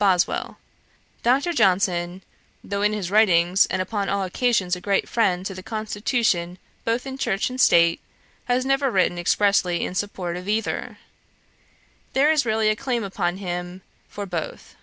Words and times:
BOSWELL. 0.00 0.58
'Dr. 1.22 1.52
Johnson, 1.52 2.22
though 2.64 2.82
in 2.82 2.92
his 2.92 3.08
writings, 3.08 3.66
and 3.66 3.80
upon 3.80 4.08
all 4.08 4.24
occasions 4.24 4.74
a 4.74 4.80
great 4.80 5.08
friend 5.08 5.46
to 5.46 5.54
the 5.54 5.62
constitution 5.62 6.58
both 6.84 7.06
in 7.06 7.16
church 7.16 7.48
and 7.50 7.60
state, 7.60 8.00
has 8.46 8.66
never 8.66 8.90
written 8.90 9.16
expressly 9.16 9.84
in 9.84 9.94
support 9.94 10.36
of 10.36 10.48
either. 10.48 10.98
There 12.14 12.32
is 12.32 12.44
really 12.44 12.68
a 12.68 12.74
claim 12.74 13.04
upon 13.04 13.36
him 13.36 13.82
for 14.08 14.26
both. 14.26 14.74